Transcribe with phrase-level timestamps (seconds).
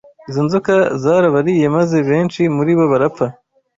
[0.29, 3.25] Izo nzoka zarabariye maze benshi muri bo barapfa